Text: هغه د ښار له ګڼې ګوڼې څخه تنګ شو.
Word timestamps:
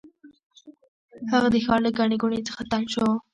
هغه 1.31 1.47
د 1.53 1.55
ښار 1.65 1.79
له 1.85 1.91
ګڼې 1.97 2.17
ګوڼې 2.21 2.39
څخه 2.47 2.61
تنګ 2.71 2.85
شو. 2.93 3.07